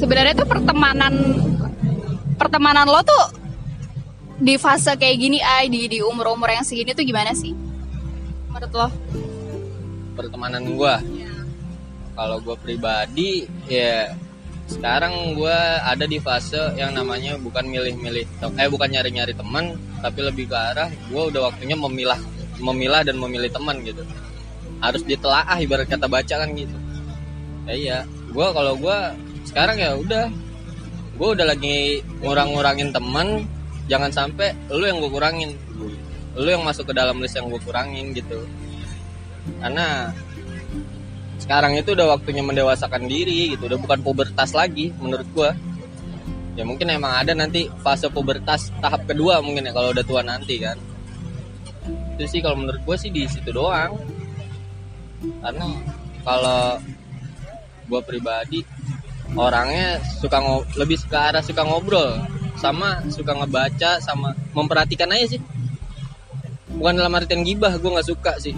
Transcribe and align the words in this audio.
sebenarnya 0.00 0.32
tuh 0.32 0.48
pertemanan 0.48 1.12
pertemanan 2.40 2.88
lo 2.88 3.04
tuh 3.04 3.26
di 4.40 4.56
fase 4.56 4.96
kayak 4.96 5.16
gini 5.20 5.38
ay 5.44 5.68
di 5.68 5.84
di 5.84 5.98
umur 6.00 6.32
umur 6.32 6.48
yang 6.48 6.64
segini 6.64 6.96
tuh 6.96 7.04
gimana 7.04 7.36
sih? 7.36 7.52
Menurut 8.48 8.72
lo? 8.72 8.88
Pertemanan 10.16 10.64
gue 10.64 10.94
kalau 12.16 12.40
gue 12.40 12.56
pribadi 12.56 13.44
ya 13.68 14.16
sekarang 14.64 15.36
gue 15.36 15.58
ada 15.84 16.08
di 16.08 16.16
fase 16.16 16.72
yang 16.80 16.96
namanya 16.96 17.36
bukan 17.36 17.68
milih-milih 17.68 18.24
eh 18.56 18.68
bukan 18.70 18.88
nyari-nyari 18.88 19.36
teman 19.36 19.76
tapi 20.00 20.24
lebih 20.24 20.48
ke 20.48 20.56
arah 20.56 20.88
gue 20.88 21.22
udah 21.28 21.52
waktunya 21.52 21.76
memilah 21.76 22.16
memilah 22.56 23.04
dan 23.04 23.20
memilih 23.20 23.52
teman 23.52 23.84
gitu. 23.84 24.00
Harus 24.80 25.04
ditelaah 25.04 25.60
ibarat 25.60 25.84
kata 25.84 26.08
baca 26.08 26.34
kan 26.40 26.48
gitu. 26.56 26.76
Ya 27.68 27.74
iya 27.76 27.98
gue 28.08 28.46
kalau 28.56 28.80
gue 28.80 28.98
sekarang 29.50 29.76
ya 29.82 29.98
udah. 29.98 30.30
Gue 31.20 31.28
udah 31.36 31.46
lagi 31.52 32.00
ngurang-ngurangin 32.22 32.94
teman 32.94 33.44
jangan 33.90 34.08
sampai 34.14 34.54
lu 34.70 34.86
yang 34.86 35.02
gue 35.02 35.10
kurangin. 35.10 35.58
Lu 36.38 36.46
yang 36.46 36.62
masuk 36.62 36.88
ke 36.88 36.94
dalam 36.94 37.18
list 37.18 37.34
yang 37.36 37.50
gue 37.50 37.60
kurangin 37.60 38.14
gitu. 38.14 38.46
Karena 39.58 40.14
sekarang 41.42 41.74
itu 41.74 41.92
udah 41.92 42.16
waktunya 42.16 42.46
mendewasakan 42.46 43.10
diri 43.10 43.58
gitu. 43.58 43.66
Udah 43.66 43.78
bukan 43.82 44.00
pubertas 44.00 44.54
lagi 44.54 44.94
menurut 44.96 45.26
gue 45.34 45.50
ya 46.58 46.66
mungkin 46.66 46.90
emang 46.90 47.14
ada 47.14 47.32
nanti 47.32 47.70
fase 47.80 48.10
pubertas 48.10 48.74
tahap 48.82 49.06
kedua 49.06 49.38
mungkin 49.40 49.70
ya 49.70 49.72
kalau 49.74 49.90
udah 49.90 50.04
tua 50.06 50.22
nanti 50.22 50.62
kan. 50.62 50.78
Itu 52.16 52.24
sih 52.30 52.40
kalau 52.40 52.62
menurut 52.62 52.80
gue 52.86 52.96
sih 52.96 53.10
di 53.10 53.26
situ 53.26 53.50
doang. 53.50 53.98
Karena 55.20 55.66
kalau 56.24 56.80
gue 57.90 58.00
pribadi 58.06 58.62
orangnya 59.38 60.02
suka 60.18 60.42
ngob 60.42 60.66
lebih 60.74 60.98
ke 61.06 61.16
arah 61.16 61.42
suka 61.42 61.62
ngobrol 61.62 62.18
sama 62.58 63.00
suka 63.08 63.32
ngebaca 63.34 64.02
sama 64.02 64.34
memperhatikan 64.52 65.10
aja 65.12 65.38
sih. 65.38 65.42
Bukan 66.70 66.96
dalam 66.96 67.14
artian 67.14 67.42
gibah 67.42 67.74
gue 67.76 67.90
nggak 67.90 68.08
suka 68.08 68.32
sih. 68.42 68.54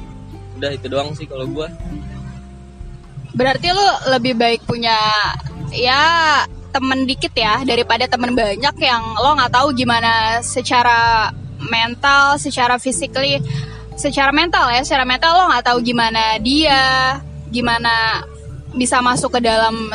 Udah 0.56 0.70
itu 0.72 0.86
doang 0.86 1.12
sih 1.16 1.26
kalau 1.26 1.48
gue 1.48 1.68
berarti 3.32 3.68
lo 3.72 3.88
lebih 4.12 4.36
baik 4.36 4.60
punya 4.68 4.96
ya 5.72 6.04
temen 6.72 7.08
dikit 7.08 7.32
ya 7.32 7.64
daripada 7.64 8.04
temen 8.04 8.36
banyak 8.36 8.76
yang 8.80 9.02
lo 9.16 9.36
nggak 9.36 9.52
tahu 9.52 9.72
gimana 9.72 10.40
secara 10.44 11.32
mental 11.60 12.36
secara 12.36 12.76
physically 12.76 13.40
secara 13.96 14.32
mental 14.32 14.68
ya 14.68 14.84
secara 14.84 15.04
mental 15.08 15.32
lo 15.36 15.44
nggak 15.52 15.64
tahu 15.64 15.78
gimana 15.80 16.36
dia 16.40 16.80
gimana 17.52 18.24
bisa 18.72 19.00
masuk 19.04 19.36
ke 19.36 19.40
dalam 19.44 19.92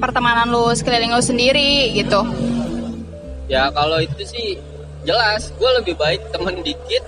pertemanan 0.00 0.48
lo 0.48 0.72
sekeliling 0.72 1.12
lo 1.12 1.20
sendiri 1.20 1.92
gitu. 1.94 2.24
Ya 3.46 3.68
kalau 3.70 4.00
itu 4.00 4.24
sih 4.24 4.56
jelas 5.04 5.52
gue 5.54 5.70
lebih 5.80 5.94
baik 6.00 6.32
temen 6.32 6.64
dikit 6.64 7.04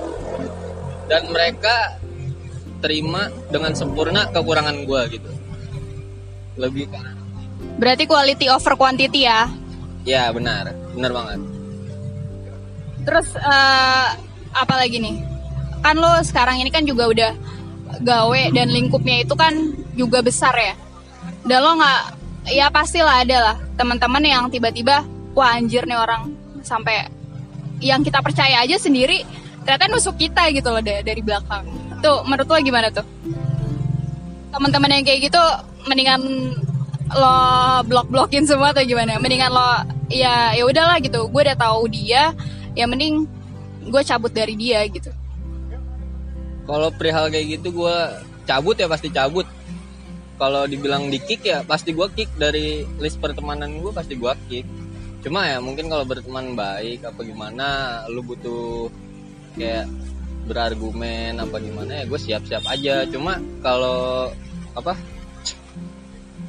dan 1.08 1.28
mereka 1.32 1.96
terima 2.84 3.32
dengan 3.48 3.72
sempurna 3.72 4.28
kekurangan 4.28 4.84
gue 4.84 5.00
gitu. 5.16 5.30
Lebih 6.60 6.92
ke 6.92 7.00
berarti 7.80 8.04
quality 8.04 8.46
over 8.52 8.74
quantity 8.76 9.24
ya? 9.24 9.48
Ya 10.04 10.28
benar. 10.34 10.74
Benar 10.92 11.10
banget. 11.14 11.40
Terus 13.02 13.28
uh, 13.38 14.08
apa 14.52 14.74
lagi 14.76 15.00
nih? 15.00 15.16
Kan 15.82 15.98
lo 15.98 16.20
sekarang 16.22 16.62
ini 16.62 16.70
kan 16.70 16.86
juga 16.86 17.10
udah 17.10 17.32
gawe 18.02 18.42
dan 18.54 18.70
lingkupnya 18.70 19.26
itu 19.26 19.34
kan 19.34 19.74
juga 19.98 20.22
besar 20.22 20.54
ya. 20.54 20.74
Dan 21.42 21.58
lo 21.62 21.74
nggak 21.78 22.21
ya 22.48 22.70
pastilah 22.72 23.22
ada 23.22 23.38
lah. 23.38 23.56
Teman-teman 23.78 24.22
yang 24.24 24.44
tiba-tiba 24.50 25.06
wah 25.34 25.50
anjir 25.54 25.86
nih 25.86 25.98
orang. 25.98 26.34
Sampai 26.62 27.10
yang 27.82 28.06
kita 28.06 28.22
percaya 28.22 28.62
aja 28.62 28.78
sendiri 28.78 29.26
ternyata 29.62 29.90
nusuk 29.90 30.18
kita 30.18 30.50
gitu 30.54 30.70
loh 30.70 30.82
dari, 30.82 31.02
dari 31.02 31.22
belakang. 31.22 31.66
Tuh 32.02 32.22
menurut 32.26 32.46
lo 32.50 32.58
gimana 32.62 32.88
tuh? 32.90 33.06
Teman-teman 34.50 35.00
yang 35.00 35.04
kayak 35.06 35.30
gitu 35.30 35.42
mendingan 35.86 36.22
lo 37.12 37.36
blok-blokin 37.86 38.46
semua 38.46 38.74
atau 38.74 38.82
gimana? 38.82 39.18
Mendingan 39.18 39.50
lo 39.50 39.70
ya 40.10 40.54
ya 40.54 40.64
udahlah 40.66 40.98
gitu. 41.02 41.30
Gue 41.30 41.42
udah 41.46 41.58
tahu 41.58 41.90
dia 41.90 42.34
ya 42.74 42.84
mending 42.86 43.26
gue 43.86 44.02
cabut 44.06 44.30
dari 44.30 44.54
dia 44.54 44.82
gitu. 44.86 45.10
Kalau 46.62 46.94
perihal 46.94 47.26
kayak 47.26 47.58
gitu 47.58 47.74
gue 47.74 47.96
cabut 48.46 48.78
ya 48.78 48.86
pasti 48.86 49.10
cabut 49.10 49.46
kalau 50.40 50.64
dibilang 50.64 51.12
di 51.12 51.18
kick 51.20 51.44
ya 51.46 51.64
pasti 51.64 51.92
gue 51.92 52.08
kick. 52.12 52.30
Dari 52.36 52.84
list 52.98 53.18
pertemanan 53.18 53.80
gue 53.80 53.92
pasti 53.94 54.14
gue 54.16 54.32
kick. 54.48 54.66
Cuma 55.22 55.46
ya 55.46 55.62
mungkin 55.62 55.86
kalau 55.86 56.02
berteman 56.02 56.58
baik 56.58 57.06
apa 57.06 57.20
gimana 57.22 57.66
lu 58.10 58.26
butuh 58.26 58.90
kayak 59.54 59.86
berargumen 60.42 61.38
apa 61.38 61.62
gimana 61.62 62.02
ya 62.02 62.04
gue 62.10 62.20
siap-siap 62.20 62.64
aja. 62.66 63.06
Cuma 63.06 63.38
kalau 63.62 64.32
apa 64.74 64.98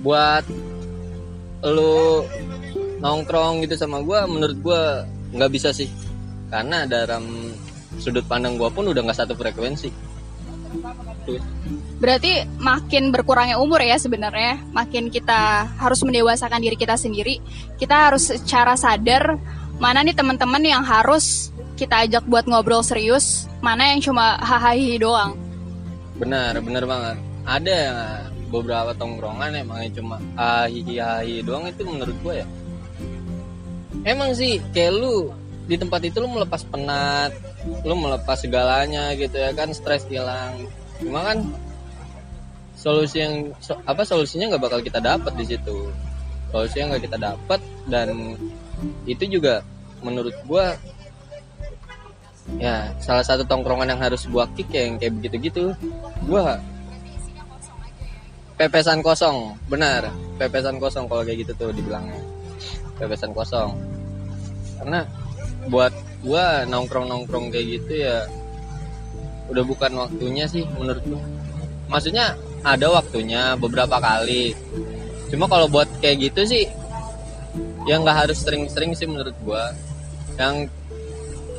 buat 0.03 0.43
lu 1.63 2.27
nongkrong 2.99 3.63
gitu 3.63 3.75
sama 3.79 4.03
gue 4.03 4.19
menurut 4.27 4.57
gue 4.57 4.81
nggak 5.37 5.51
bisa 5.53 5.69
sih. 5.69 5.87
Karena 6.49 6.85
dalam 6.89 7.53
sudut 8.01 8.25
pandang 8.25 8.57
gue 8.57 8.69
pun 8.73 8.89
udah 8.89 9.01
nggak 9.05 9.19
satu 9.21 9.37
frekuensi 9.37 10.02
Berarti 12.03 12.43
makin 12.59 13.15
berkurangnya 13.15 13.55
umur 13.55 13.79
ya 13.79 13.95
sebenarnya, 13.95 14.59
makin 14.75 15.07
kita 15.07 15.71
harus 15.79 16.03
mendewasakan 16.03 16.59
diri 16.59 16.75
kita 16.75 16.99
sendiri. 16.99 17.39
Kita 17.79 18.11
harus 18.11 18.27
secara 18.35 18.75
sadar 18.75 19.39
mana 19.79 20.03
nih 20.03 20.15
teman-teman 20.15 20.61
yang 20.63 20.83
harus 20.83 21.49
kita 21.79 22.05
ajak 22.05 22.27
buat 22.27 22.45
ngobrol 22.45 22.83
serius, 22.83 23.47
mana 23.63 23.95
yang 23.95 24.03
cuma 24.03 24.35
hahaha 24.37 24.99
doang. 24.99 25.39
Benar, 26.19 26.59
benar 26.61 26.83
banget. 26.85 27.17
Ada 27.43 27.79
beberapa 28.51 28.93
tongkrongan 28.93 29.63
emangnya 29.63 29.89
cuma 29.97 30.21
hahaha 30.37 31.23
doang 31.41 31.65
itu 31.71 31.81
menurut 31.87 32.17
gue 32.21 32.35
ya. 32.43 32.47
Emang 34.03 34.35
sih 34.35 34.59
kayak 34.75 34.93
lu 34.99 35.31
di 35.63 35.79
tempat 35.79 36.03
itu 36.03 36.19
lu 36.19 36.27
melepas 36.27 36.67
penat, 36.67 37.31
lu 37.87 37.95
melepas 37.95 38.35
segalanya 38.35 39.15
gitu 39.15 39.39
ya 39.39 39.55
kan, 39.55 39.71
stres 39.71 40.03
hilang. 40.11 40.67
Cuma 41.03 41.19
kan 41.27 41.37
solusi 42.79 43.21
yang 43.21 43.51
so, 43.59 43.75
apa 43.83 44.03
solusinya 44.07 44.55
nggak 44.55 44.63
bakal 44.63 44.79
kita 44.79 44.99
dapat 45.03 45.33
di 45.35 45.45
situ. 45.45 45.91
Solusi 46.49 46.79
yang 46.79 46.95
nggak 46.95 47.05
kita 47.11 47.17
dapat 47.19 47.59
dan 47.91 48.39
itu 49.07 49.23
juga 49.27 49.63
menurut 50.03 50.35
gua 50.47 50.75
ya 52.59 52.91
salah 52.99 53.23
satu 53.23 53.47
tongkrongan 53.47 53.95
yang 53.95 54.01
harus 54.03 54.27
gua 54.27 54.43
kick 54.51 54.67
ya 54.71 54.83
yang 54.87 54.99
kayak 54.99 55.15
begitu 55.15 55.35
gitu 55.47 55.63
gua 56.27 56.59
pepesan 58.59 58.99
kosong 59.03 59.59
benar. 59.67 60.07
Pepesan 60.39 60.77
kosong 60.79 61.05
kalau 61.07 61.23
kayak 61.25 61.45
gitu 61.45 61.51
tuh 61.55 61.69
dibilangnya. 61.73 62.19
Pepesan 62.97 63.33
kosong. 63.33 63.75
Karena 64.79 65.07
buat 65.67 65.93
gua 66.23 66.67
nongkrong 66.67 67.07
nongkrong 67.07 67.51
kayak 67.51 67.67
gitu 67.79 68.07
ya 68.07 68.27
udah 69.51 69.63
bukan 69.65 69.91
waktunya 69.97 70.45
sih 70.47 70.63
menurut 70.79 71.03
gua. 71.03 71.23
Maksudnya 71.91 72.37
ada 72.63 72.87
waktunya 72.93 73.59
beberapa 73.59 73.99
kali. 73.99 74.55
Cuma 75.27 75.49
kalau 75.51 75.67
buat 75.67 75.89
kayak 75.99 76.31
gitu 76.31 76.41
sih 76.47 76.65
ya 77.83 77.99
nggak 77.99 78.27
harus 78.27 78.39
sering-sering 78.39 78.95
sih 78.95 79.07
menurut 79.09 79.35
gua. 79.43 79.75
Yang 80.39 80.71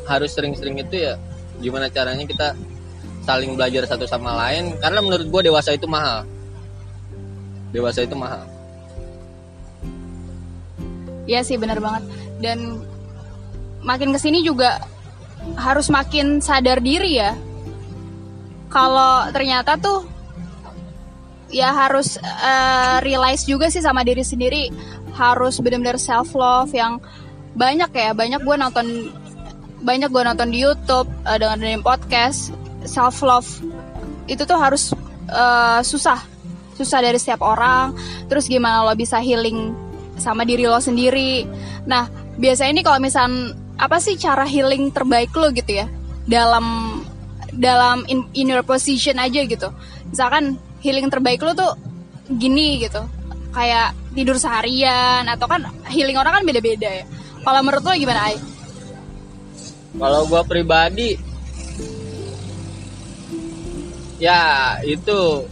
harus 0.08 0.30
sering-sering 0.32 0.80
itu 0.80 0.96
ya 1.10 1.14
gimana 1.60 1.88
caranya 1.92 2.24
kita 2.26 2.56
saling 3.24 3.56
belajar 3.56 3.84
satu 3.84 4.08
sama 4.08 4.32
lain. 4.48 4.76
Karena 4.80 5.04
menurut 5.04 5.26
gua 5.28 5.42
dewasa 5.44 5.76
itu 5.76 5.84
mahal. 5.84 6.24
Dewasa 7.74 8.06
itu 8.06 8.16
mahal. 8.16 8.48
Iya 11.24 11.40
sih 11.40 11.56
benar 11.56 11.80
banget. 11.80 12.04
Dan 12.40 12.84
makin 13.84 14.12
ke 14.16 14.18
sini 14.20 14.40
juga 14.40 14.80
harus 15.60 15.92
makin 15.92 16.40
sadar 16.40 16.80
diri 16.80 17.20
ya 17.20 17.36
kalau 18.74 19.30
ternyata 19.30 19.78
tuh 19.78 20.02
ya 21.46 21.70
harus 21.70 22.18
uh, 22.18 22.98
realize 23.06 23.46
juga 23.46 23.70
sih 23.70 23.78
sama 23.78 24.02
diri 24.02 24.26
sendiri. 24.26 24.74
Harus 25.14 25.62
benar-benar 25.62 25.94
self 25.94 26.34
love 26.34 26.74
yang 26.74 26.98
banyak 27.54 27.86
ya. 27.94 28.10
Banyak 28.10 28.42
gue 28.42 28.56
nonton 28.58 28.86
banyak 29.86 30.10
gue 30.10 30.22
nonton 30.26 30.50
di 30.50 30.66
YouTube 30.66 31.06
uh, 31.22 31.38
dengan 31.38 31.62
dengerin 31.62 31.86
podcast. 31.86 32.50
Self 32.82 33.22
love 33.22 33.46
itu 34.26 34.42
tuh 34.42 34.58
harus 34.58 34.90
uh, 35.30 35.78
susah. 35.86 36.18
Susah 36.74 36.98
dari 36.98 37.22
setiap 37.22 37.46
orang. 37.46 37.94
Terus 38.26 38.50
gimana 38.50 38.82
lo 38.82 38.98
bisa 38.98 39.22
healing 39.22 39.70
sama 40.18 40.42
diri 40.42 40.66
lo 40.66 40.82
sendiri. 40.82 41.46
Nah 41.86 42.10
biasanya 42.34 42.74
ini 42.74 42.82
kalau 42.82 42.98
misal 42.98 43.54
apa 43.78 44.02
sih 44.02 44.18
cara 44.18 44.42
healing 44.42 44.90
terbaik 44.90 45.30
lo 45.38 45.54
gitu 45.54 45.78
ya? 45.78 45.86
Dalam 46.26 46.98
dalam 47.58 48.02
in, 48.10 48.26
inner 48.34 48.62
position 48.66 49.18
aja 49.18 49.40
gitu 49.46 49.68
misalkan 50.10 50.58
healing 50.82 51.08
terbaik 51.08 51.40
lo 51.42 51.54
tuh 51.54 51.72
gini 52.28 52.82
gitu 52.82 53.02
kayak 53.54 53.94
tidur 54.14 54.34
seharian 54.38 55.26
atau 55.30 55.46
kan 55.46 55.66
healing 55.90 56.18
orang 56.18 56.40
kan 56.40 56.44
beda-beda 56.44 56.90
ya 57.02 57.04
kalau 57.44 57.60
menurut 57.60 57.84
lo 57.84 57.92
gimana 57.92 58.32
Ai? 58.32 58.36
Kalau 59.94 60.26
gue 60.26 60.42
pribadi, 60.50 61.14
ya 64.18 64.74
itu 64.82 65.46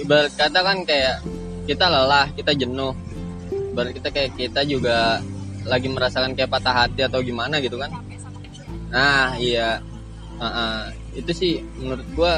ibarat 0.00 0.32
kata 0.32 0.60
kan 0.64 0.88
kayak 0.88 1.20
kita 1.68 1.92
lelah, 1.92 2.32
kita 2.32 2.56
jenuh. 2.56 2.96
Ibarat 3.74 3.92
kita 3.92 4.08
kayak 4.08 4.30
kita 4.40 4.64
juga 4.64 5.20
lagi 5.68 5.92
merasakan 5.92 6.32
kayak 6.32 6.48
patah 6.48 6.86
hati 6.86 7.04
atau 7.04 7.20
gimana 7.20 7.60
gitu 7.60 7.76
kan. 7.76 7.92
Nah 8.88 9.36
iya, 9.36 9.84
uh 10.40 10.46
-uh. 10.48 10.80
Itu 11.14 11.30
sih 11.30 11.54
menurut 11.78 12.06
gue 12.14 12.32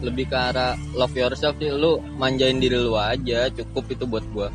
lebih 0.00 0.32
ke 0.32 0.36
arah 0.36 0.80
love 0.96 1.12
yourself 1.12 1.56
sih. 1.60 1.68
Lu 1.68 2.00
manjain 2.16 2.56
diri 2.56 2.80
lu 2.80 2.96
aja 2.96 3.52
cukup 3.52 3.84
itu 3.92 4.04
buat 4.08 4.24
gue 4.32 4.48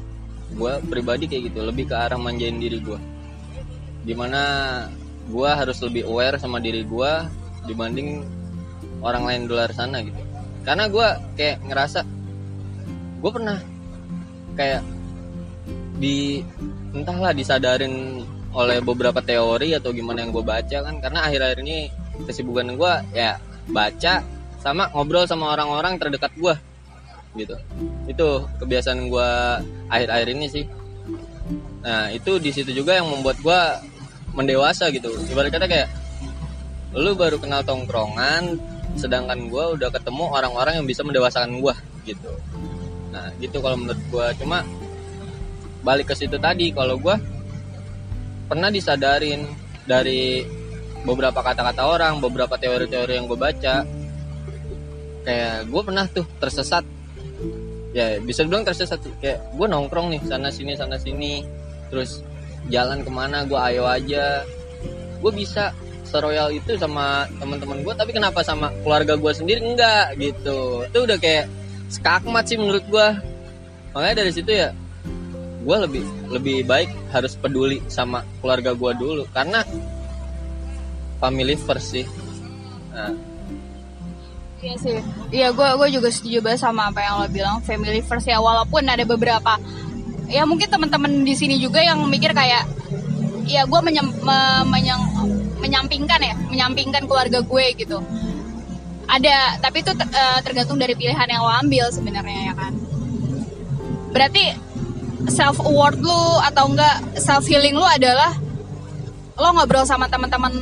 gue 0.56 0.74
pribadi 0.88 1.26
kayak 1.26 1.52
gitu 1.52 1.66
lebih 1.66 1.90
ke 1.90 1.96
arah 1.98 2.22
manjain 2.22 2.62
diri 2.62 2.78
gue 2.78 3.00
di 4.06 4.14
mana 4.14 4.42
gue 5.26 5.50
harus 5.50 5.82
lebih 5.82 6.06
aware 6.06 6.38
sama 6.38 6.62
diri 6.62 6.86
gue 6.86 7.12
dibanding 7.66 8.22
orang 9.02 9.26
lain 9.26 9.42
di 9.46 9.50
luar 9.50 9.74
sana 9.74 10.06
gitu. 10.06 10.22
Karena 10.62 10.86
gue 10.86 11.08
kayak 11.38 11.58
ngerasa 11.66 12.00
gue 13.22 13.32
pernah 13.34 13.58
kayak 14.54 14.86
di 15.98 16.46
entahlah 16.94 17.34
disadarin 17.34 18.22
oleh 18.56 18.80
beberapa 18.80 19.20
teori 19.20 19.74
atau 19.76 19.90
gimana 19.90 20.22
yang 20.22 20.32
gue 20.32 20.46
baca 20.46 20.78
kan. 20.86 20.96
Karena 21.02 21.26
akhir-akhir 21.26 21.60
ini 21.66 21.90
kesibukan 22.24 22.80
gue 22.80 22.94
ya 23.12 23.36
baca 23.68 24.24
sama 24.64 24.88
ngobrol 24.96 25.28
sama 25.28 25.52
orang-orang 25.52 26.00
terdekat 26.00 26.32
gue 26.40 26.56
gitu. 27.36 27.56
Itu 28.08 28.48
kebiasaan 28.64 29.12
gue 29.12 29.30
akhir-akhir 29.92 30.28
ini 30.32 30.48
sih. 30.48 30.66
Nah 31.84 32.10
itu 32.10 32.40
di 32.40 32.50
situ 32.56 32.72
juga 32.72 32.98
yang 32.98 33.12
membuat 33.12 33.38
gue 33.44 33.60
mendewasa 34.34 34.88
gitu. 34.96 35.12
Ibarat 35.30 35.52
kata 35.52 35.68
kayak 35.68 35.90
lu 36.96 37.12
baru 37.14 37.36
kenal 37.38 37.62
tongkrongan 37.68 38.56
sedangkan 38.96 39.52
gue 39.52 39.64
udah 39.76 39.92
ketemu 39.92 40.32
orang-orang 40.32 40.80
yang 40.80 40.88
bisa 40.88 41.04
mendewasakan 41.04 41.60
gue 41.60 41.76
gitu. 42.08 42.32
Nah 43.12 43.36
gitu 43.44 43.60
kalau 43.60 43.76
menurut 43.76 44.00
gue 44.08 44.26
cuma 44.40 44.64
balik 45.86 46.10
ke 46.10 46.16
situ 46.18 46.40
tadi 46.40 46.72
kalau 46.72 46.98
gue 46.98 47.16
pernah 48.50 48.74
disadarin 48.74 49.46
dari 49.86 50.42
beberapa 51.06 51.40
kata-kata 51.40 51.86
orang 51.86 52.18
beberapa 52.20 52.58
teori-teori 52.58 53.14
yang 53.16 53.26
gue 53.30 53.40
baca. 53.40 53.86
Kayak 55.26 55.56
gue 55.70 55.82
pernah 55.86 56.06
tuh 56.10 56.26
tersesat. 56.42 56.84
Ya 57.96 58.20
bisa 58.20 58.44
bilang 58.44 58.68
tersesat 58.68 59.00
kayak 59.22 59.40
gue 59.56 59.68
nongkrong 59.70 60.12
nih 60.12 60.22
sana 60.26 60.50
sini 60.50 60.74
sana 60.76 60.98
sini. 60.98 61.46
Terus 61.94 62.26
jalan 62.68 63.06
ke 63.06 63.12
mana 63.14 63.46
gue 63.46 63.58
ayo 63.72 63.86
aja. 63.86 64.44
Gue 65.22 65.32
bisa 65.32 65.72
seroyal 66.06 66.54
itu 66.54 66.78
sama 66.78 67.26
teman-teman 67.42 67.82
gue 67.82 67.94
tapi 67.98 68.12
kenapa 68.14 68.42
sama 68.42 68.74
keluarga 68.82 69.16
gue 69.16 69.32
sendiri? 69.32 69.62
Enggak 69.62 70.18
gitu. 70.18 70.86
Itu 70.90 71.06
udah 71.06 71.18
kayak 71.22 71.46
skakmat 71.90 72.50
sih 72.50 72.58
menurut 72.58 72.86
gue 72.90 73.08
makanya 73.96 74.26
dari 74.26 74.32
situ 74.36 74.52
ya 74.52 74.76
gue 75.66 75.78
lebih 75.88 76.04
lebih 76.30 76.58
baik 76.68 76.92
harus 77.10 77.34
peduli 77.40 77.82
sama 77.90 78.22
keluarga 78.42 78.78
gue 78.78 78.92
dulu. 78.98 79.24
Karena 79.34 79.66
family 81.22 81.56
first 81.56 81.96
sih 81.96 82.06
nah, 82.92 83.14
Iya 84.66 84.76
sih. 84.82 84.98
Iya, 85.30 85.48
gue 85.54 85.70
gue 85.78 85.88
juga 85.94 86.10
setuju 86.10 86.42
banget 86.42 86.66
sama 86.66 86.90
apa 86.90 86.98
yang 87.06 87.22
lo 87.22 87.28
bilang 87.30 87.56
family 87.62 88.02
first 88.02 88.26
ya. 88.26 88.42
Walaupun 88.42 88.82
ada 88.90 89.06
beberapa, 89.06 89.62
ya 90.26 90.42
mungkin 90.50 90.66
teman-teman 90.66 91.22
di 91.22 91.38
sini 91.38 91.62
juga 91.62 91.86
yang 91.86 92.02
mikir 92.10 92.34
kayak, 92.34 92.66
ya 93.46 93.70
gue 93.70 93.80
menyem, 93.86 94.10
me, 94.26 94.66
menyang, 94.66 95.02
menyampingkan 95.62 96.18
ya, 96.18 96.34
menyampingkan 96.50 97.06
keluarga 97.06 97.46
gue 97.46 97.66
gitu. 97.78 98.02
Ada, 99.06 99.62
tapi 99.62 99.86
itu 99.86 99.94
uh, 99.94 100.40
tergantung 100.42 100.82
dari 100.82 100.98
pilihan 100.98 101.30
yang 101.30 101.46
lo 101.46 101.52
ambil 101.62 101.86
sebenarnya 101.94 102.50
ya 102.50 102.54
kan. 102.58 102.74
Berarti 104.10 104.58
self 105.30 105.62
award 105.62 106.02
lu 106.02 106.22
atau 106.42 106.74
enggak 106.74 107.22
self 107.22 107.46
healing 107.46 107.78
lu 107.78 107.86
adalah 107.86 108.34
lo 109.38 109.50
ngobrol 109.54 109.86
sama 109.86 110.10
teman-teman 110.10 110.58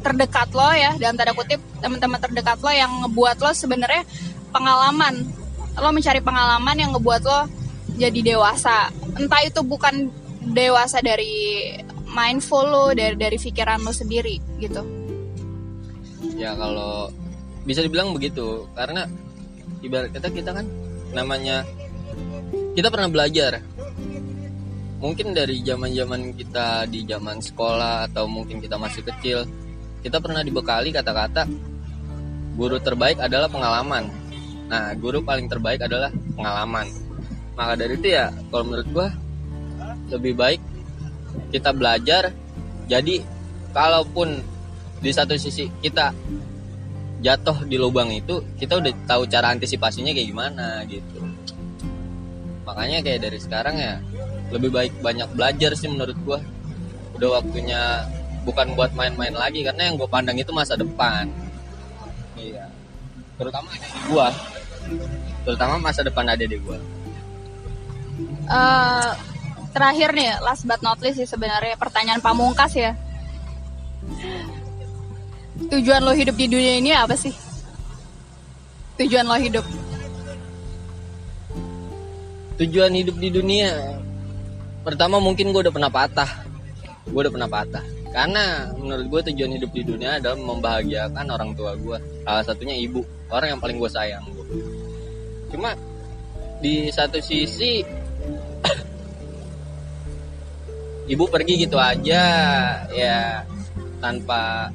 terdekat 0.00 0.48
lo 0.56 0.72
ya 0.72 0.96
dalam 0.96 1.14
tanda 1.14 1.36
kutip 1.36 1.60
teman-teman 1.78 2.18
terdekat 2.18 2.58
lo 2.60 2.72
yang 2.72 2.90
ngebuat 3.06 3.36
lo 3.40 3.50
sebenarnya 3.52 4.02
pengalaman. 4.50 5.28
Lo 5.78 5.88
mencari 5.94 6.20
pengalaman 6.20 6.76
yang 6.76 6.90
ngebuat 6.96 7.22
lo 7.22 7.40
jadi 8.00 8.20
dewasa. 8.34 8.90
Entah 9.14 9.40
itu 9.44 9.60
bukan 9.62 10.08
dewasa 10.50 11.04
dari 11.04 11.76
mindful 12.10 12.66
lo 12.66 12.84
dari 12.96 13.14
dari 13.14 13.36
pikiran 13.36 13.84
lo 13.84 13.92
sendiri 13.92 14.40
gitu. 14.58 14.82
Ya 16.34 16.56
kalau 16.56 17.12
bisa 17.68 17.84
dibilang 17.84 18.16
begitu. 18.16 18.66
Karena 18.72 19.06
ibarat 19.84 20.10
kata 20.10 20.28
kita 20.32 20.50
kan 20.56 20.66
namanya 21.12 21.62
kita 22.74 22.88
pernah 22.88 23.08
belajar. 23.12 23.60
Mungkin 25.00 25.32
dari 25.32 25.64
zaman 25.64 25.96
zaman 25.96 26.36
kita 26.36 26.84
di 26.84 27.08
zaman 27.08 27.40
sekolah 27.40 28.12
atau 28.12 28.28
mungkin 28.28 28.60
kita 28.60 28.76
masih 28.76 29.00
kecil 29.00 29.48
kita 30.00 30.16
pernah 30.18 30.40
dibekali 30.40 30.92
kata-kata 30.92 31.44
guru 32.56 32.76
terbaik 32.80 33.20
adalah 33.20 33.48
pengalaman. 33.48 34.08
Nah, 34.70 34.92
guru 34.94 35.24
paling 35.24 35.48
terbaik 35.48 35.82
adalah 35.82 36.12
pengalaman. 36.36 36.86
Maka 37.56 37.72
dari 37.74 37.96
itu 37.98 38.08
ya, 38.12 38.30
kalau 38.52 38.64
menurut 38.68 38.88
gua 38.92 39.08
lebih 40.12 40.36
baik 40.36 40.60
kita 41.50 41.72
belajar. 41.74 42.30
Jadi, 42.86 43.22
kalaupun 43.72 44.42
di 45.00 45.10
satu 45.10 45.34
sisi 45.40 45.72
kita 45.80 46.12
jatuh 47.24 47.64
di 47.66 47.76
lubang 47.80 48.12
itu, 48.12 48.44
kita 48.60 48.78
udah 48.78 48.92
tahu 49.08 49.24
cara 49.26 49.52
antisipasinya 49.52 50.12
kayak 50.14 50.28
gimana 50.28 50.84
gitu. 50.86 51.20
Makanya 52.68 53.02
kayak 53.02 53.20
dari 53.26 53.38
sekarang 53.42 53.76
ya, 53.80 53.98
lebih 54.54 54.70
baik 54.70 54.92
banyak 55.02 55.28
belajar 55.34 55.74
sih 55.74 55.90
menurut 55.90 56.16
gua. 56.22 56.38
Udah 57.18 57.42
waktunya 57.42 58.06
bukan 58.44 58.72
buat 58.72 58.92
main-main 58.96 59.34
lagi 59.36 59.60
karena 59.60 59.90
yang 59.90 60.00
gue 60.00 60.08
pandang 60.08 60.36
itu 60.40 60.50
masa 60.52 60.76
depan. 60.76 61.28
Iya. 62.40 62.64
Terutama 63.36 63.68
ada 63.72 63.86
di 63.88 64.00
gua. 64.08 64.28
Terutama 65.44 65.74
masa 65.80 66.00
depan 66.04 66.24
ada 66.28 66.44
di 66.44 66.56
gua. 66.60 66.78
Uh, 68.50 69.12
terakhir 69.72 70.12
nih 70.12 70.36
last 70.44 70.68
but 70.68 70.80
not 70.84 71.00
least 71.00 71.20
sih 71.20 71.28
sebenarnya 71.28 71.76
pertanyaan 71.76 72.20
pamungkas 72.20 72.72
ya. 72.76 72.92
Tujuan 75.72 76.04
lo 76.04 76.12
hidup 76.16 76.36
di 76.36 76.46
dunia 76.48 76.76
ini 76.80 76.92
apa 76.92 77.16
sih? 77.16 77.32
Tujuan 79.00 79.24
lo 79.24 79.36
hidup. 79.40 79.64
Tujuan 82.60 82.92
hidup 82.92 83.16
di 83.16 83.28
dunia 83.32 83.96
pertama 84.84 85.16
mungkin 85.16 85.52
gue 85.52 85.64
udah 85.64 85.72
pernah 85.72 85.88
patah. 85.92 86.28
Gue 87.08 87.24
udah 87.24 87.32
pernah 87.32 87.48
patah 87.48 87.99
karena 88.10 88.66
menurut 88.74 89.06
gue 89.06 89.20
tujuan 89.30 89.54
hidup 89.54 89.70
di 89.70 89.82
dunia 89.86 90.18
adalah 90.18 90.34
membahagiakan 90.34 91.26
orang 91.30 91.54
tua 91.54 91.78
gue 91.78 91.98
salah 92.26 92.42
satunya 92.42 92.74
ibu 92.74 93.06
orang 93.30 93.54
yang 93.54 93.60
paling 93.62 93.78
gue 93.78 93.90
sayang. 93.90 94.24
Cuma 95.50 95.78
di 96.58 96.90
satu 96.90 97.22
sisi 97.22 97.86
ibu 101.14 101.24
pergi 101.30 101.54
gitu 101.66 101.78
aja 101.78 102.22
ya 102.90 103.46
tanpa 104.02 104.74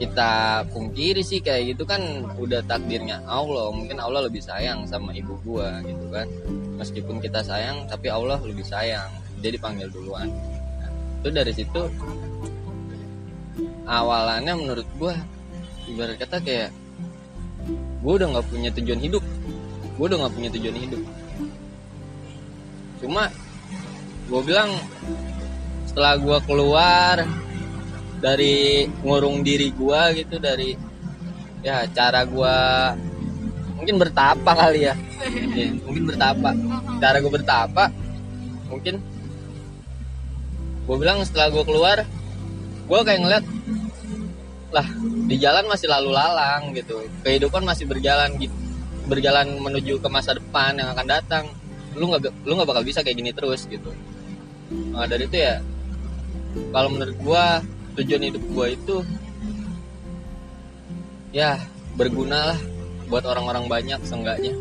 kita 0.00 0.64
pungkiri 0.72 1.20
sih 1.20 1.44
kayak 1.44 1.76
gitu 1.76 1.84
kan 1.84 2.00
udah 2.38 2.64
takdirnya 2.64 3.20
Allah. 3.28 3.68
Mungkin 3.74 4.00
Allah 4.00 4.30
lebih 4.30 4.40
sayang 4.40 4.88
sama 4.88 5.12
ibu 5.12 5.36
gua 5.44 5.84
gitu 5.84 6.08
kan. 6.08 6.24
Meskipun 6.80 7.20
kita 7.20 7.44
sayang 7.44 7.84
tapi 7.84 8.08
Allah 8.08 8.40
lebih 8.40 8.64
sayang. 8.64 9.12
Jadi 9.44 9.60
panggil 9.60 9.92
duluan 9.92 10.32
itu 11.20 11.28
dari 11.28 11.52
situ 11.52 11.82
awalannya 13.84 14.56
menurut 14.56 14.88
gue 14.96 15.14
ibarat 15.92 16.16
kata 16.16 16.40
kayak 16.40 16.70
gue 18.00 18.12
udah 18.16 18.26
nggak 18.32 18.46
punya 18.48 18.70
tujuan 18.72 19.00
hidup. 19.02 19.24
Gue 20.00 20.04
udah 20.08 20.18
nggak 20.24 20.34
punya 20.34 20.50
tujuan 20.56 20.76
hidup. 20.80 21.02
Cuma 23.04 23.28
gue 24.30 24.40
bilang 24.46 24.70
setelah 25.84 26.16
gue 26.16 26.38
keluar 26.48 27.26
dari 28.22 28.86
ngurung 29.04 29.44
diri 29.44 29.74
gue 29.74 30.00
gitu 30.24 30.40
dari 30.40 30.78
ya 31.60 31.84
cara 31.92 32.24
gue 32.24 32.56
mungkin 33.76 33.96
bertapa 34.00 34.50
kali 34.56 34.88
ya, 34.88 34.94
ya 35.58 35.76
mungkin 35.84 36.04
bertapa. 36.08 36.56
Cara 36.96 37.16
gue 37.20 37.32
bertapa 37.32 37.84
mungkin 38.72 39.02
gue 40.90 40.96
bilang 40.98 41.22
setelah 41.22 41.54
gue 41.54 41.62
keluar 41.62 42.02
gue 42.90 43.00
kayak 43.06 43.20
ngeliat 43.22 43.44
lah 44.74 44.86
di 45.30 45.38
jalan 45.38 45.66
masih 45.70 45.86
lalu 45.86 46.10
lalang 46.10 46.74
gitu. 46.74 47.06
Kehidupan 47.22 47.62
masih 47.62 47.86
berjalan 47.86 48.34
gitu 48.42 48.54
berjalan 49.06 49.58
menuju 49.58 50.02
ke 50.02 50.08
masa 50.10 50.34
depan 50.34 50.74
yang 50.74 50.90
akan 50.90 51.06
datang. 51.06 51.44
Lu 51.94 52.10
nggak 52.10 52.30
lu 52.42 52.58
nggak 52.58 52.66
bakal 52.66 52.82
bisa 52.82 53.06
kayak 53.06 53.22
gini 53.22 53.30
terus 53.30 53.70
gitu. 53.70 53.94
Nah 54.90 55.06
dari 55.06 55.30
itu 55.30 55.38
ya 55.38 55.62
kalau 56.74 56.90
menurut 56.90 57.14
gua 57.22 57.62
tujuan 57.94 58.26
hidup 58.26 58.42
gua 58.50 58.66
itu 58.74 59.06
ya 61.30 61.58
berguna 61.94 62.54
lah 62.54 62.60
buat 63.06 63.22
orang-orang 63.26 63.70
banyak 63.70 64.00
seenggaknya. 64.02 64.58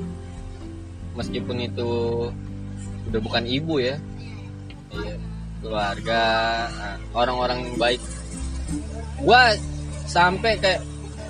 Meskipun 1.17 1.57
itu 1.65 1.89
udah 3.09 3.21
bukan 3.21 3.45
ibu 3.49 3.81
ya. 3.81 3.97
Iya, 4.89 5.17
keluarga 5.59 6.21
orang-orang 7.13 7.75
baik. 7.75 8.01
Gua 9.19 9.53
sampai 10.09 10.57
kayak 10.57 10.81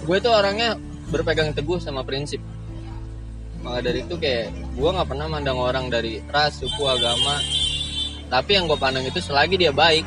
gue 0.05 0.15
itu 0.15 0.29
orangnya 0.31 0.79
berpegang 1.11 1.51
teguh 1.51 1.81
sama 1.81 2.05
prinsip. 2.05 2.39
Maka 3.59 3.83
dari 3.91 4.07
itu 4.07 4.15
kayak 4.15 4.55
gue 4.77 4.89
nggak 4.89 5.09
pernah 5.09 5.27
mandang 5.27 5.59
orang 5.59 5.91
dari 5.91 6.23
ras 6.31 6.63
suku 6.63 6.83
agama. 6.87 7.41
Tapi 8.29 8.49
yang 8.55 8.69
gue 8.69 8.79
pandang 8.79 9.03
itu 9.03 9.19
selagi 9.19 9.57
dia 9.57 9.73
baik 9.73 10.05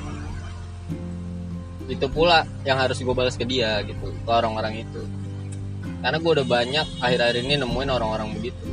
itu 1.90 2.06
pula 2.08 2.48
yang 2.64 2.80
harus 2.80 2.96
gue 3.02 3.12
balas 3.12 3.36
ke 3.36 3.44
dia 3.44 3.82
gitu 3.84 4.08
ke 4.08 4.30
orang-orang 4.30 4.86
itu. 4.86 5.02
Karena 6.00 6.16
gue 6.18 6.32
udah 6.40 6.46
banyak 6.46 6.86
akhir-akhir 6.98 7.36
ini 7.44 7.54
nemuin 7.60 7.90
orang-orang 7.92 8.32
begitu. 8.34 8.66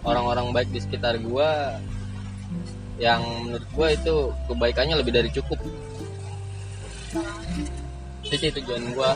Orang-orang 0.00 0.54
baik 0.56 0.72
di 0.72 0.80
sekitar 0.80 1.20
gue 1.20 1.50
yang 3.00 3.24
menurut 3.48 3.64
gue 3.64 3.88
itu 3.96 4.14
kebaikannya 4.52 4.96
lebih 5.00 5.12
dari 5.16 5.30
cukup 5.32 5.56
itu 8.30 8.46
tujuan 8.60 8.92
gue 8.92 9.10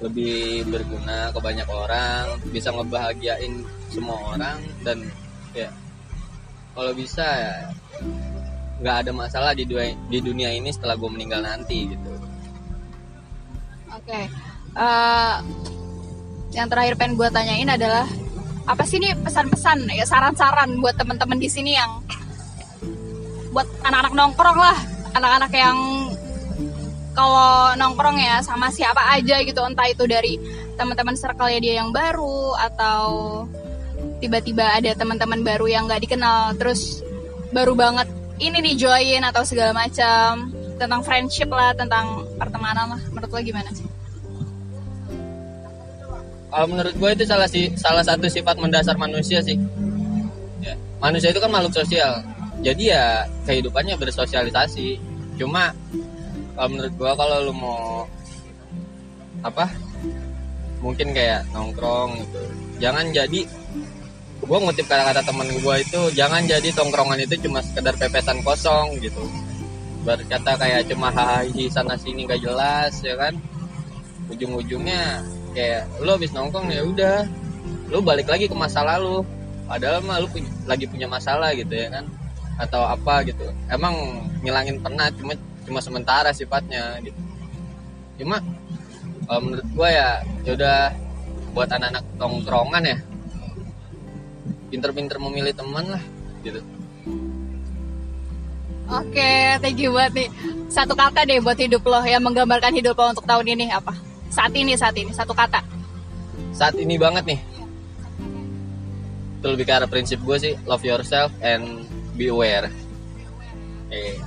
lebih 0.00 0.64
berguna 0.72 1.28
ke 1.30 1.38
banyak 1.38 1.68
orang 1.68 2.40
bisa 2.48 2.72
ngebahagiain 2.72 3.60
semua 3.92 4.16
orang 4.34 4.58
dan 4.80 5.04
ya 5.52 5.68
kalau 6.72 6.96
bisa 6.96 7.28
nggak 8.80 8.96
ada 9.04 9.12
masalah 9.12 9.52
di 9.52 9.68
dunia, 9.68 9.92
di 10.08 10.18
dunia 10.24 10.48
ini 10.56 10.72
setelah 10.72 10.96
gue 10.96 11.10
meninggal 11.12 11.44
nanti 11.44 11.92
gitu 11.92 12.10
oke 13.92 14.00
okay. 14.00 14.24
uh, 14.80 14.80
eh, 14.80 15.36
yang 16.56 16.66
terakhir 16.72 16.96
pengen 16.96 17.20
gue 17.20 17.28
tanyain 17.28 17.68
adalah 17.68 18.08
apa 18.64 18.82
sih 18.88 18.96
nih 18.96 19.12
pesan-pesan 19.20 19.84
ya 19.92 20.08
saran-saran 20.08 20.80
buat 20.80 20.96
teman-teman 20.96 21.36
di 21.36 21.50
sini 21.52 21.76
yang 21.76 22.00
buat 23.50 23.66
anak-anak 23.82 24.12
nongkrong 24.14 24.58
lah 24.58 24.78
anak-anak 25.14 25.52
yang 25.54 25.78
kalau 27.14 27.74
nongkrong 27.74 28.18
ya 28.22 28.38
sama 28.40 28.70
siapa 28.70 29.02
aja 29.18 29.42
gitu 29.42 29.60
entah 29.66 29.90
itu 29.90 30.06
dari 30.06 30.38
teman-teman 30.78 31.18
circle 31.18 31.50
ya 31.50 31.58
dia 31.58 31.74
yang 31.82 31.90
baru 31.90 32.54
atau 32.56 33.02
tiba-tiba 34.22 34.80
ada 34.80 34.94
teman-teman 34.94 35.42
baru 35.42 35.66
yang 35.66 35.90
nggak 35.90 36.06
dikenal 36.06 36.54
terus 36.56 37.02
baru 37.50 37.74
banget 37.74 38.06
ini 38.40 38.56
nih 38.64 38.74
join 38.78 39.22
atau 39.26 39.44
segala 39.44 39.76
macam 39.76 40.48
tentang 40.80 41.04
friendship 41.04 41.52
lah 41.52 41.76
tentang 41.76 42.24
pertemanan 42.40 42.96
lah 42.96 43.00
menurut 43.12 43.28
lo 43.28 43.40
gimana 43.44 43.68
sih? 43.76 43.84
Kalau 46.50 46.66
menurut 46.66 46.94
gue 46.96 47.10
itu 47.14 47.24
salah 47.28 47.46
si 47.46 47.70
salah 47.78 48.02
satu 48.02 48.26
sifat 48.26 48.58
mendasar 48.58 48.96
manusia 48.96 49.38
sih. 49.44 49.60
Ya, 50.64 50.74
manusia 50.98 51.30
itu 51.30 51.38
kan 51.38 51.52
makhluk 51.52 51.76
sosial. 51.76 52.24
Jadi 52.60 52.92
ya 52.92 53.24
kehidupannya 53.48 53.96
bersosialisasi. 53.96 55.00
Cuma 55.40 55.72
kalau 56.52 56.68
menurut 56.76 56.92
gua 57.00 57.12
kalau 57.16 57.48
lu 57.48 57.54
mau 57.56 58.04
apa 59.40 59.72
mungkin 60.84 61.16
kayak 61.16 61.48
nongkrong 61.56 62.20
gitu. 62.20 62.40
Jangan 62.84 63.08
jadi 63.16 63.40
gua 64.44 64.60
ngutip 64.60 64.84
kata-kata 64.84 65.24
temen 65.24 65.48
gua 65.64 65.80
itu 65.80 66.00
jangan 66.12 66.44
jadi 66.44 66.68
tongkrongan 66.76 67.24
itu 67.24 67.48
cuma 67.48 67.64
sekedar 67.64 67.96
pepesan 67.96 68.44
kosong 68.44 69.00
gitu. 69.00 69.24
Berkata 70.04 70.56
kayak 70.60 70.88
cuma 70.88 71.08
hahaha 71.12 71.64
sana 71.72 71.96
sini 71.96 72.28
gak 72.28 72.44
jelas 72.44 72.92
ya 73.00 73.16
kan. 73.16 73.32
Ujung-ujungnya 74.28 75.24
kayak 75.56 75.88
lu 76.04 76.12
habis 76.12 76.32
nongkrong 76.36 76.68
ya 76.68 76.84
udah 76.84 77.24
lu 77.88 78.04
balik 78.04 78.28
lagi 78.28 78.52
ke 78.52 78.56
masa 78.56 78.84
lalu. 78.84 79.24
Padahal 79.70 80.02
mah 80.02 80.18
punya, 80.26 80.50
lagi 80.66 80.84
punya 80.90 81.06
masalah 81.06 81.54
gitu 81.54 81.70
ya 81.72 81.88
kan 81.88 82.04
atau 82.60 82.84
apa 82.84 83.24
gitu 83.24 83.48
emang 83.72 83.96
ngilangin 84.44 84.76
penat 84.84 85.16
cuma 85.16 85.32
cuma 85.64 85.80
sementara 85.80 86.28
sifatnya 86.36 87.00
gitu 87.00 87.16
cuma 88.20 88.44
kalau 89.24 89.40
menurut 89.48 89.64
gue 89.64 89.88
ya 89.88 90.20
ya 90.44 90.50
udah 90.52 90.78
buat 91.56 91.68
anak-anak 91.72 92.04
tongkrongan 92.20 92.84
ya 92.84 92.98
pinter-pinter 94.68 95.16
memilih 95.18 95.56
teman 95.56 95.88
lah 95.88 96.02
gitu 96.44 96.60
Oke, 98.90 99.54
thank 99.62 99.78
you 99.78 99.94
buat 99.94 100.10
nih. 100.10 100.26
Satu 100.66 100.98
kata 100.98 101.22
deh 101.22 101.38
buat 101.38 101.54
hidup 101.54 101.86
lo 101.86 102.02
yang 102.02 102.26
menggambarkan 102.26 102.74
hidup 102.74 102.98
lo 102.98 103.14
untuk 103.14 103.22
tahun 103.22 103.46
ini 103.46 103.70
apa? 103.70 103.94
Saat 104.34 104.50
ini, 104.58 104.74
saat 104.74 104.98
ini, 104.98 105.14
satu 105.14 105.30
kata. 105.30 105.62
Saat 106.50 106.74
ini 106.74 106.98
banget 106.98 107.22
nih. 107.22 107.38
Itu 109.38 109.46
lebih 109.46 109.70
ke 109.70 109.78
arah 109.78 109.86
prinsip 109.86 110.18
gue 110.26 110.36
sih, 110.42 110.58
love 110.66 110.82
yourself 110.82 111.30
and 111.38 111.86
be 112.20 112.28
aware. 112.28 112.68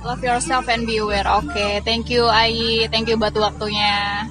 Love 0.02 0.26
yourself 0.26 0.66
and 0.66 0.82
be 0.82 0.98
aware. 0.98 1.22
Oke, 1.30 1.54
okay. 1.54 1.78
thank 1.86 2.10
you 2.10 2.26
Ai, 2.26 2.90
thank 2.90 3.06
you 3.06 3.14
buat 3.14 3.38
waktunya. 3.38 4.26